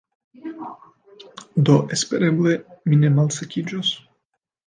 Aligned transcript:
Do 1.69 1.75
espereble 1.97 2.55
mi 2.89 3.01
ne 3.05 3.13
malsekiĝos 3.21 3.93